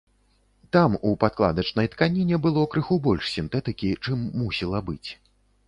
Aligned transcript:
Там 0.75 0.95
у 1.09 1.11
падкладачнай 1.23 1.89
тканіне 1.97 2.39
было 2.47 2.65
крыху 2.73 2.99
больш 3.11 3.29
сінтэтыкі, 3.37 3.89
чым 4.09 4.27
мусіла 4.43 4.85
быць. 4.93 5.09